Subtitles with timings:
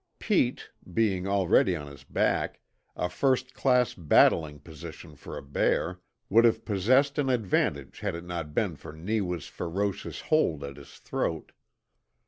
[0.17, 2.59] Pete, being already on his back
[2.95, 8.23] a first class battling position for a bear would have possessed an advantage had it
[8.25, 11.51] not been for Neewa's ferocious hold at his throat.